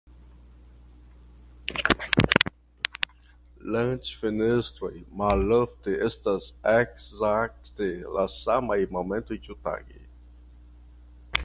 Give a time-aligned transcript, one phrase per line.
[3.75, 10.05] Lanĉfenestroj malofte estas ekzakte la samaj momentoj ĉiutage.